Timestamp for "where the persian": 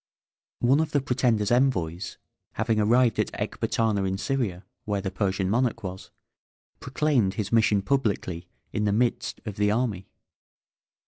4.83-5.47